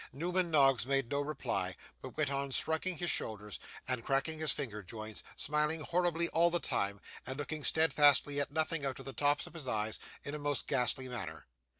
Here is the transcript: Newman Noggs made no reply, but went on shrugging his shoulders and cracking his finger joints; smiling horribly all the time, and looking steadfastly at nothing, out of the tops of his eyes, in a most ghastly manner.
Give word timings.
Newman 0.11 0.49
Noggs 0.49 0.87
made 0.87 1.11
no 1.11 1.21
reply, 1.21 1.75
but 2.01 2.17
went 2.17 2.31
on 2.31 2.49
shrugging 2.49 2.97
his 2.97 3.11
shoulders 3.11 3.59
and 3.87 4.03
cracking 4.03 4.39
his 4.39 4.51
finger 4.51 4.81
joints; 4.81 5.21
smiling 5.35 5.81
horribly 5.81 6.27
all 6.29 6.49
the 6.49 6.59
time, 6.59 6.99
and 7.23 7.37
looking 7.37 7.63
steadfastly 7.63 8.39
at 8.41 8.49
nothing, 8.51 8.83
out 8.83 8.97
of 8.97 9.05
the 9.05 9.13
tops 9.13 9.45
of 9.45 9.53
his 9.53 9.67
eyes, 9.67 9.99
in 10.23 10.33
a 10.33 10.39
most 10.39 10.65
ghastly 10.65 11.07
manner. 11.07 11.45